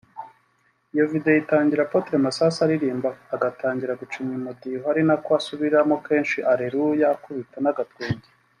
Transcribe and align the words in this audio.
Iyo 0.93 1.05
video 1.11 1.35
itangira 1.43 1.81
Apôtre 1.83 2.15
Masasu 2.25 2.57
aririmba 2.65 3.09
agatangira 3.35 3.99
gucinya 4.01 4.33
umudiho 4.39 4.83
ari 4.91 5.01
nako 5.07 5.29
asubiramo 5.39 5.95
kenshi 6.07 6.37
“Aleluya” 6.51 7.07
akubita 7.15 7.57
n’agatwenge 7.61 8.29